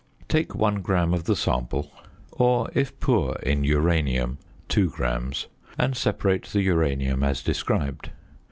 Take 0.27 0.55
1 0.55 0.81
gram 0.81 1.13
of 1.13 1.25
the 1.25 1.35
sample 1.35 1.91
(or, 2.31 2.71
if 2.73 2.99
poor 2.99 3.35
in 3.43 3.63
uranium, 3.63 4.39
2 4.67 4.89
grams) 4.89 5.45
and 5.77 5.95
separate 5.95 6.45
the 6.45 6.63
uranium 6.63 7.21
as 7.21 7.43
described. 7.43 8.09